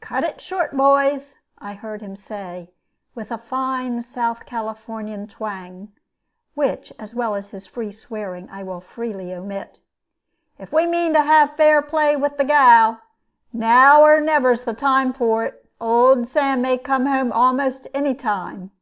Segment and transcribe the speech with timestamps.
[0.00, 2.72] "Cut it short, boys," I heard him say,
[3.14, 5.92] with a fine South Californian twang
[6.54, 9.78] (which, as well as his free swearing, I will freely omit).
[10.58, 13.02] "If we mean to have fair play with the gal,
[13.52, 18.72] now or never's the time for it: old Sam may come home almost any time."